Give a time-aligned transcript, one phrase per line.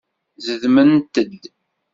[0.45, 1.15] Zedment-d.